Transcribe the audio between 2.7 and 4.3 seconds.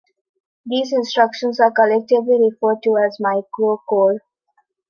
to as microcode.